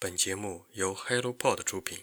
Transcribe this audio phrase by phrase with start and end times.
[0.00, 1.98] 本节目由 HelloPod 出品。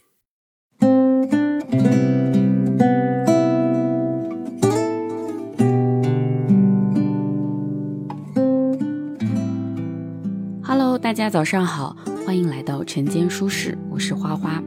[10.62, 11.96] Hello，大家早上好，
[12.26, 14.62] 欢迎来到晨间舒适，我是花花。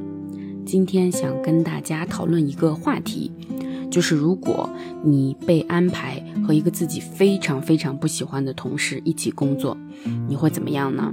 [0.64, 3.30] 今天想跟大家讨论一个话题，
[3.90, 4.70] 就是如果
[5.04, 9.76] 你被安排和一个自己非常非常不喜欢的同事一起工作，
[10.26, 11.12] 你会怎么样呢？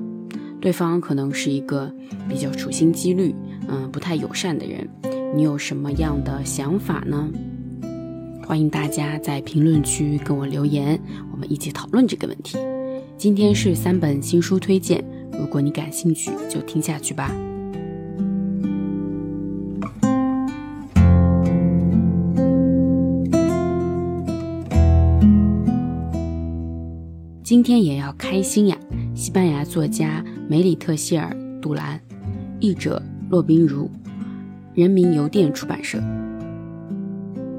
[0.62, 1.92] 对方可能是一个
[2.28, 3.36] 比较处心积虑，
[3.68, 4.88] 嗯，不太友善的人，
[5.36, 7.30] 你有什么样的想法呢？
[8.48, 11.00] 欢迎大家在评论区跟我留言，
[11.32, 12.58] 我们一起讨论这个问题。
[13.18, 17.32] 今天是三本新书推荐，如果你感兴趣，就听下去吧。
[27.44, 28.78] 今天也要开心呀！
[29.16, 31.98] 西班牙作家梅里特谢尔·杜兰，
[32.60, 33.90] 译者骆宾如，
[34.74, 36.04] 人民邮电出版社。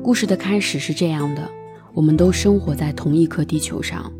[0.03, 1.49] 故事的开始是这样的：
[1.95, 4.13] 我们都生活在同一颗地球上。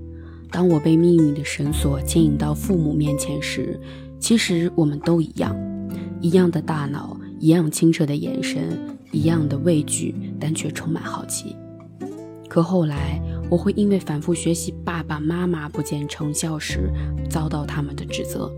[0.51, 3.79] 当我被命运的绳索牵引到父母面前时，
[4.19, 5.55] 其实我们都一样，
[6.23, 8.79] 一样的大脑，一样清澈的眼神，
[9.13, 11.55] 一样的畏惧，但却充满好奇。
[12.49, 16.91] 可后来，我会因为反复学习爸爸妈妈不见成效时，
[17.31, 18.53] 遭到他们的指责。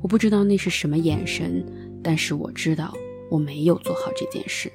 [0.00, 1.64] 我不知道那是什么眼神，
[2.02, 2.92] 但是我知道
[3.30, 4.72] 我没有做好这件事。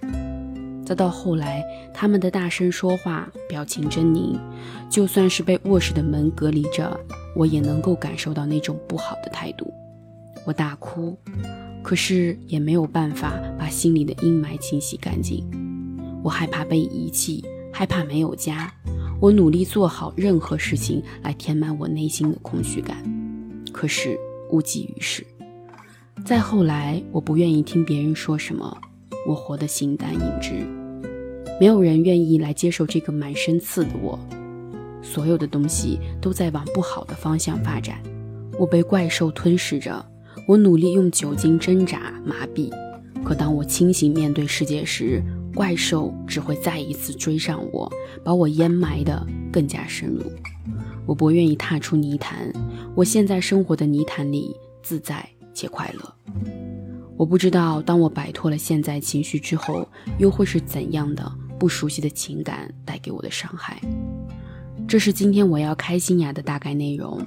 [0.86, 1.64] 再到后来，
[1.94, 4.40] 他们的大声说话，表情狰狞，
[4.90, 6.98] 就算是被卧室的门隔离着，
[7.36, 9.74] 我也能够感受到那种不好的态度。
[10.46, 11.18] 我大哭，
[11.82, 15.44] 可是也没有办法把心里的阴霾清洗干净。
[16.24, 18.72] 我害怕被遗弃，害怕没有家。
[19.20, 22.98] 我努力做好任何事情来填满我内心的空虚感，
[23.72, 24.20] 可是
[24.52, 25.26] 无济于事。
[26.26, 28.78] 再后来，我不愿意听别人说什么，
[29.28, 30.54] 我活得形单影只，
[31.60, 34.20] 没有人愿意来接受这个满身刺的我。
[35.02, 38.02] 所有的东西都在往不好的方向发展，
[38.60, 40.06] 我被怪兽吞噬着。
[40.48, 42.70] 我努力用酒精挣扎麻痹，
[43.24, 45.24] 可当我清醒面对世界时，
[45.56, 47.90] 怪兽只会再一次追上我，
[48.26, 50.22] 把我淹埋的更加深入。
[51.06, 52.52] 我不愿意踏出泥潭，
[52.94, 56.14] 我现在生活的泥潭里自在且快乐。
[57.16, 59.88] 我不知道，当我摆脱了现在情绪之后，
[60.20, 63.80] 又会是怎样的不熟悉的情感带给我的伤害。
[64.86, 67.26] 这是今天我要开心牙的大概内容。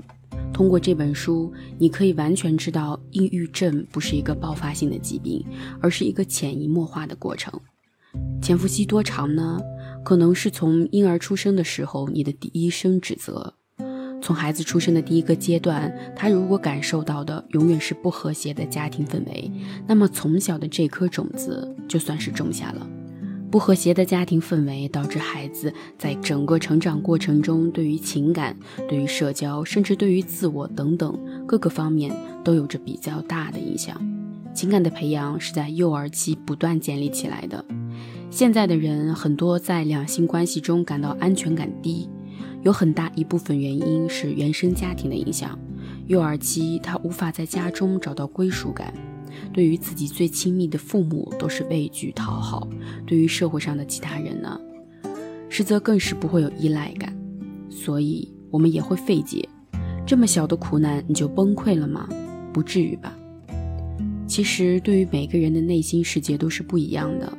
[0.53, 5.43] 通过这本书，你可以完全知道，抑郁症不是一个爆发性的疾病，
[5.81, 7.59] 而是一个潜移默化的过程。
[8.41, 9.61] 潜伏期多长呢？
[10.05, 13.53] 可能是从婴儿出生的时候，你的第一声指责；
[14.23, 19.53] 从孩子出生的第一个阶段，他如果感受到的永远是不和谐的家庭氛围，
[19.87, 22.89] 那么从小的这颗种子就算是种下了。
[23.51, 28.57] 不和谐的家庭氛围导致孩子在整个成长过程中，对于情感、
[28.89, 32.15] 对于社交，甚至对于自我等等各个方面
[32.45, 33.97] 都有着比较大的影响。
[34.55, 37.65] 情感的培养是在幼儿期不断建立起来的。
[38.31, 42.09] 现在的人很多在两性关系中感到安全感低，
[42.63, 45.59] 有很大一部分原因是原生家庭的影响。
[46.07, 48.93] 幼儿期他无法在家中找到归属感，
[49.53, 52.69] 对于自己最亲密的父母都是畏惧讨好，
[53.07, 54.61] 对于社会上的其他人呢，
[55.49, 57.13] 实则更是不会有依赖感。
[57.71, 59.49] 所以我们也会费解：
[60.07, 62.09] 这么小的苦难你就崩溃了吗？
[62.53, 63.17] 不至于吧？
[64.27, 67.31] 其实对于每个人的内心世界都是不一样的。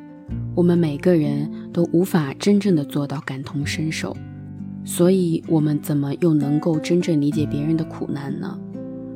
[0.59, 4.13] 我们每个人都无法真正的做到感同身受，
[4.83, 8.59] 所以我们怎么又能够真正理解别人的苦难呢？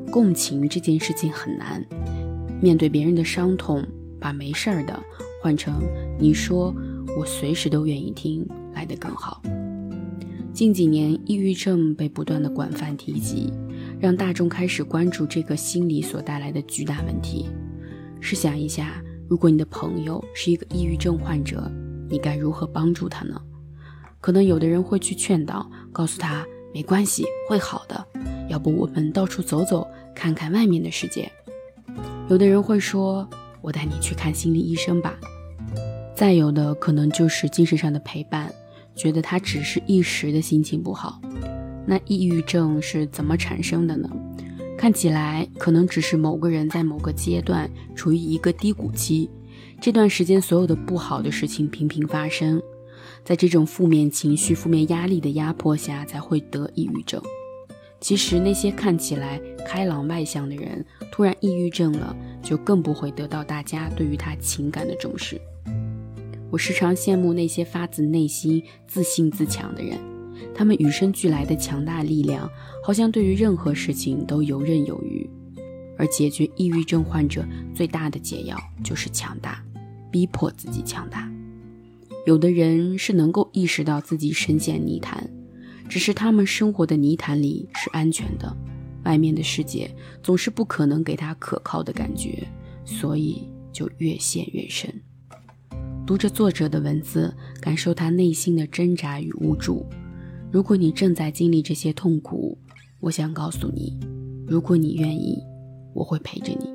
[0.10, 1.86] 共情这件事情很难，
[2.62, 3.86] 面对别人的伤痛，
[4.22, 4.98] 把没事儿的
[5.42, 5.82] 换成
[6.18, 6.74] 你说
[7.20, 9.42] 我随时都愿意听来的更好。
[10.54, 13.52] 近几年，抑郁症被不断的广泛提及，
[14.00, 17.50] 让大众开始关注这个心理所带来的巨大问题。
[18.22, 19.04] 试想一下。
[19.34, 21.68] 如果你的朋友是一个抑郁症患者，
[22.08, 23.42] 你该如何帮助他呢？
[24.22, 28.06] 可能有的人会去劝导，告诉他没关系，会好的。
[28.48, 31.32] 要不我们到处走走，看看外面的世界。
[32.30, 33.28] 有的人会说，
[33.60, 35.16] 我带你去看心理医生吧。
[36.14, 38.54] 再有的可能就是精神上的陪伴，
[38.96, 41.20] 觉得他只是一时的心情不好。
[41.88, 44.08] 那抑郁症是怎么产生的呢？
[44.84, 49.30] 看起来可能只是某个人在某个阶段处于一个低谷期，
[49.80, 52.62] 这段时间所有的不好的事情频频发生，
[53.24, 57.22] 在这种负面情绪、负面压力的压迫下，才会得抑郁症。
[58.02, 65.40] 其实那些看起来开朗外向的人，突然抑郁症了，就更不会得到大家对于他情感的重视。
[66.52, 69.98] 我时常羡慕那些发自内心、自信自强的人，
[70.54, 72.50] 他们与生俱来的强大力量，
[72.84, 75.30] 好像对于任何事情都游刃有余。
[75.96, 79.64] 而解决抑郁症患者最大的解药就是强大，
[80.12, 81.32] 逼迫自己强大。
[82.26, 85.30] 有的人是能够意识到自己深陷泥潭，
[85.88, 88.56] 只是他们生活的泥潭里是安全的，
[89.04, 89.94] 外面的世界
[90.24, 92.48] 总是不可能给他可靠的感觉，
[92.86, 94.92] 所以就越陷越深。
[96.08, 99.86] 读着作者的文字，感受他内心的挣扎与无助。
[100.54, 102.56] 如果你正在经历这些痛苦，
[103.00, 103.98] 我想告诉你，
[104.48, 105.42] 如果你愿意。
[105.96, 106.72] 我会陪着你。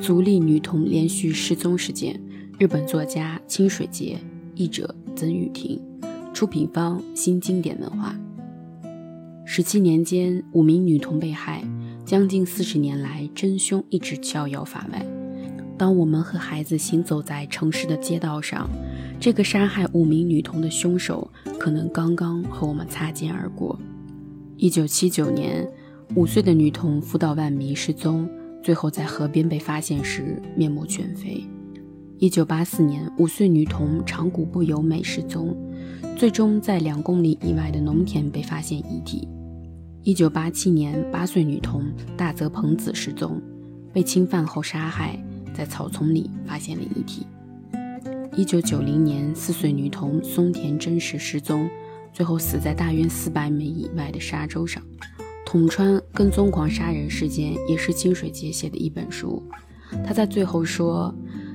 [0.00, 2.18] 足利女童连续失踪事件，
[2.58, 4.18] 日本作家清水节，
[4.54, 5.78] 译者曾雨婷，
[6.32, 8.18] 出品方新经典文化。
[9.46, 11.62] 十七年间，五名女童被害，
[12.14, 15.04] 将近四十年来，真凶一直逍遥法外。
[15.76, 18.70] 当我们和孩子行走在城市的街道上，
[19.18, 21.28] 这个杀害五名女童的凶手
[21.58, 23.76] 可能刚刚和我们擦肩而过。
[24.56, 25.68] 一九七九年，
[26.14, 28.30] 五岁的女童福岛万弥失踪，
[28.62, 31.44] 最后在河边被发现时面目全非。
[32.20, 35.52] 一九八四年，五岁女童长谷部由美失踪，
[36.16, 39.26] 最终在两公里以外的农田被发现遗体。
[40.04, 43.40] 一九八七年，八岁女童大泽朋子失踪，
[43.90, 45.18] 被侵犯后杀害。
[45.54, 47.26] 在草丛里发现了遗体。
[48.36, 51.70] 一九九零年，四岁女童松田真实失踪，
[52.12, 54.82] 最后死在大约四百米以外的沙洲上。
[55.46, 59.42] 统川跟踪狂杀人事件也是清水节写的一本书。
[60.06, 61.14] 他在最后说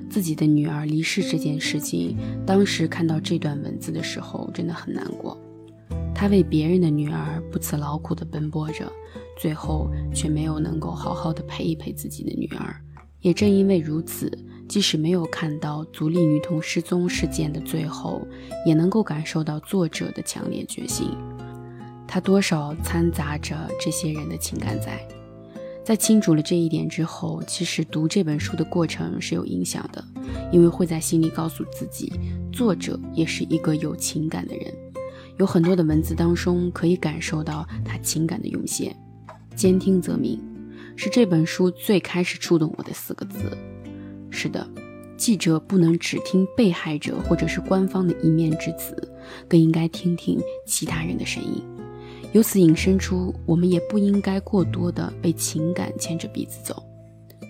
[0.10, 2.18] 自己的女儿离世这件事情，
[2.48, 5.40] 当时看到这段文字的时候真的很难过。
[6.20, 8.92] 他为别人的女儿不辞劳苦地奔波着，
[9.38, 12.76] 最后却没有能够好好的陪一陪自己的女儿。
[13.22, 14.30] 也正因为如此，
[14.68, 18.22] 即使没有看到足利女童失踪事件的最后，
[18.66, 21.08] 也能够感受到作者的强烈决心。
[22.06, 25.00] 他多少掺杂着这些人的情感在。
[25.86, 30.04] 在清楚了这一点之后，其实读这本书的过程是有影响的，
[30.52, 32.12] 因为会在心里告诉自己，
[32.52, 34.66] 作者也是一个有情感的人，
[35.40, 38.96] 有很多的文字当中可以感受到他情感的涌现。
[39.56, 40.40] 兼听则明。
[40.96, 43.58] 是这本书最开始触动我的四个字。
[44.30, 44.70] 是的，
[45.16, 48.94] 记者不能只听被害者或者是官方的一面之词，
[49.48, 50.38] 更应该听听
[50.68, 51.64] 其他人的声音。
[52.34, 56.84] 由此引申出，我们也不应该过多的被情感牵着鼻子走，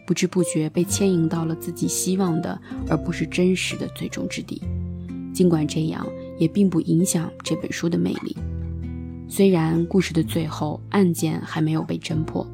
[0.05, 4.61] 不知不觉被牵引到了自己希望的而不是真实的最终之地。
[5.33, 6.07] 尽管这样，
[6.39, 8.35] 也并不影响这本书的魅力。
[9.27, 12.47] 虽然故事的最后案件还没有被侦破。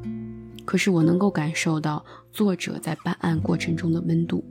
[0.66, 4.44] 可是我能够感受到作者在办案过程中的温度。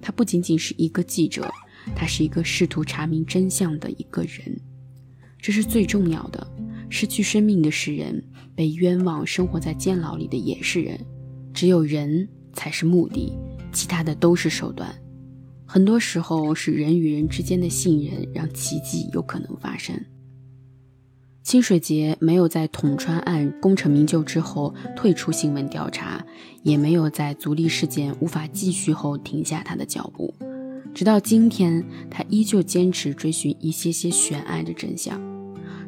[0.00, 1.52] 他不仅仅是一个记者，
[1.94, 4.58] 他是一个试图查明真相的一个人。
[5.38, 6.46] 这是最重要的。
[6.88, 8.24] 失去生命的是人，
[8.54, 10.98] 被冤枉生活在监牢里的也是人。
[11.52, 13.30] 只有人才是目的，
[13.70, 14.94] 其他的都是手段。
[15.66, 19.98] 很多时候是人与人之间的信任，让奇迹有可能发生。
[21.42, 26.24] 清水节没有在捅川案功成名就之后退出新闻调查，
[26.62, 30.32] 也没有在足利事件无法继续后停下他的脚步。
[30.94, 35.20] 直到今天，他依旧坚持追寻一些些悬案的真相，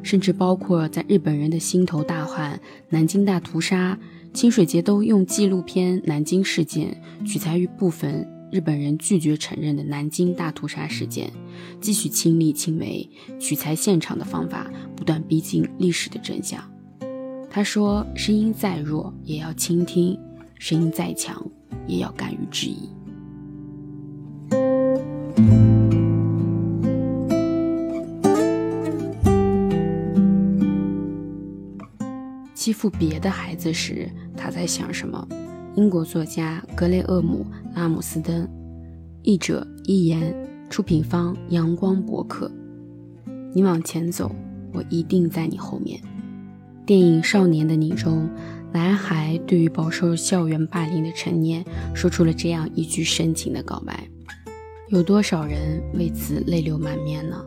[0.03, 2.59] 甚至包括在日本人的心头大患
[2.89, 3.97] 南京大屠杀，
[4.33, 8.27] 清水节都用纪录片《南京事件》取材于部分。
[8.49, 11.31] 日本人拒绝承认的南京大屠杀事件，
[11.81, 16.63] 继续亲力亲为取材现场的方法，不断逼近历史的真相。
[17.49, 20.17] 他说：“声音再弱也要倾听，
[20.59, 21.45] 声音再强
[21.87, 22.89] 也要敢于质疑。”
[32.53, 35.27] 欺负别的孩子时，他在想什么？
[35.77, 38.49] 英国作家格雷厄姆·拉姆斯登，
[39.21, 40.35] 译者一言，
[40.71, 42.51] 出品方阳光博客。
[43.53, 44.31] 你往前走，
[44.73, 46.01] 我一定在你后面。
[46.83, 48.27] 电影《少年的你》中，
[48.73, 54.03] 男孩对于饱受校园霸凌的陈念说出了这样一句深情的告白。
[54.89, 57.39] 有多少人为此泪流满面呢？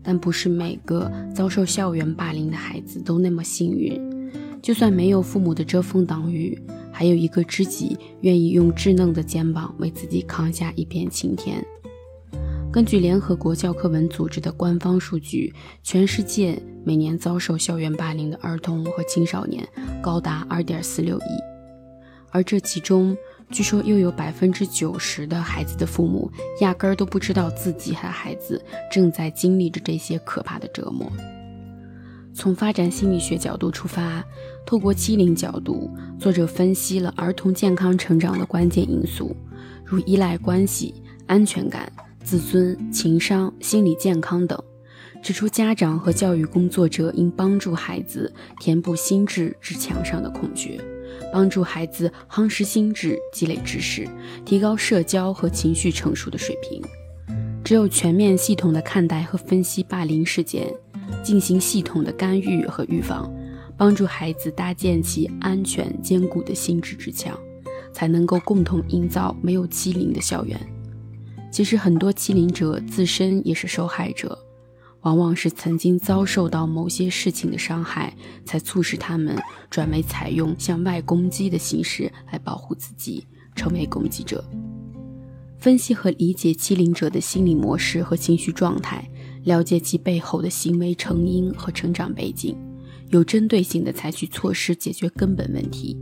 [0.00, 4.00] 但不是每个遭受校园霸凌的孩子都那么幸运，
[4.62, 6.56] 就算没有父母的遮风挡雨。
[6.98, 11.64] 还有一个知己愿意用稚嫩的肩膀为自己扛下一片晴天。
[12.72, 19.64] 根据联合国教科文组织的官方数据，全世界每年遭受校园霸凌的儿童和青少年
[20.02, 21.40] 高达2.46亿，
[22.32, 23.16] 而这其中，
[23.48, 26.28] 据说又有百分之九十的孩子的父母
[26.60, 31.08] 压根儿都不知道自己和孩子正在经历着这些可怕的折磨。
[32.38, 34.24] 从发展心理学角度出发，
[34.64, 35.90] 透过欺凌角度，
[36.20, 39.36] 作者分析了儿童健康成长的关键因素，
[39.84, 40.94] 如依赖关系、
[41.26, 41.92] 安全感、
[42.22, 44.56] 自尊、情商、心理健康等，
[45.20, 50.78] 指出家长和教育工作者应帮助孩子填补心智之墙上的空缺，
[51.32, 54.08] 帮助孩子夯实心智、积累知识、
[54.44, 56.80] 提高社交和情绪成熟的水平。
[57.64, 60.72] 只有全面系统地看待和分析霸凌事件。
[61.22, 63.32] 进行系统的干预和预防，
[63.76, 67.38] 帮助孩子搭建起安全坚固的心智之墙，
[67.92, 70.58] 才能够共同营造没有欺凌的校园。
[71.50, 74.38] 其实，很多欺凌者自身也是受害者，
[75.00, 79.36] 往往是曾经遭受到某些事情的伤害，才促使他们
[79.70, 84.44] 转为采用向外攻击的形式来保护自己，成为攻击者。
[85.58, 89.08] 分析和理解欺凌者的心理模式和情绪状态。
[89.44, 92.56] 了解其背后的行为成因和成长背景，
[93.10, 95.96] 有针对性的采取措施解决根本问题，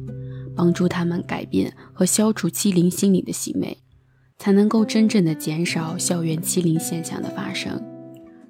[0.55, 3.78] 帮助他们改变和消除欺凌心理的行为，
[4.38, 7.83] 才能够真正的减少校园欺凌现象的发生，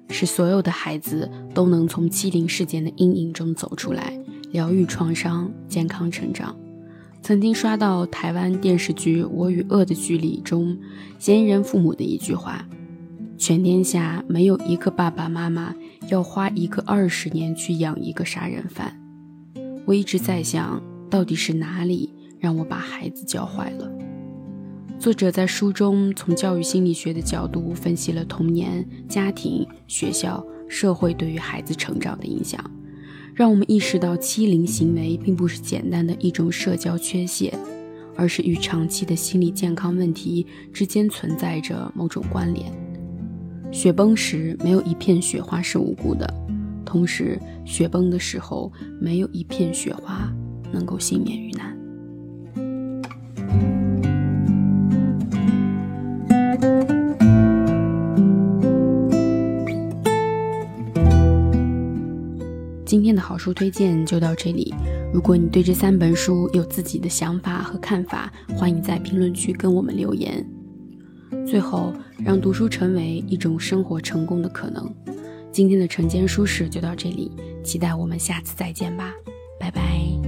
[0.09, 4.17] 使所有的孩子都能从欺凌事件的阴影中走出来，
[4.51, 6.55] 疗愈创伤，健康成长。
[7.21, 10.77] 曾经刷到台湾电视剧《我与恶的距离》中
[11.19, 12.65] 嫌疑人父母的一句话。
[13.37, 15.73] 全天下没有一个爸爸妈妈
[16.09, 18.99] 要花一个二十年去养一个杀人犯。
[19.85, 23.89] 我一直在想，到底是哪里让我把孩子教坏了？
[24.99, 32.59] 作者在书中从教育心理学的角度分析了童年、家庭、学校、社会对于孩子成长的影响，
[33.35, 37.53] 让我们意识到欺凌行为并不是简单的一种社交缺陷，
[38.15, 42.86] 而是与长期的心理健康问题之间存在着某种关联。
[43.71, 46.25] 雪崩时，没有一片雪花是无辜的；
[46.83, 50.33] 同时，雪崩的时候，没有一片雪花
[50.71, 51.77] 能够幸免于难。
[62.85, 64.73] 今天的好书推荐就到这里。
[65.13, 70.45] 如果你对这三本书有自己的想法和看法，欢迎在评论区跟我们留言。
[71.49, 74.93] 最后，让读书成为一种生活成功的可能。
[75.51, 77.31] 今天的晨间书适就到这里，
[77.63, 79.13] 期待我们下次再见吧，
[79.57, 80.26] 拜拜。